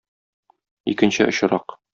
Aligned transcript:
Икенче 0.91 1.23
очрак. 1.29 1.67